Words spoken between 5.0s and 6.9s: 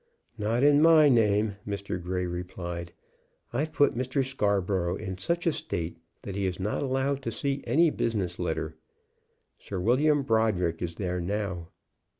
such a state that he is not